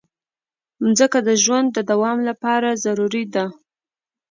[0.83, 3.45] مځکه د ژوند د دوام لپاره ضروري ده.